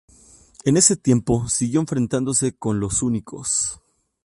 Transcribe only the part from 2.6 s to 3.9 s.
"Los Únicos".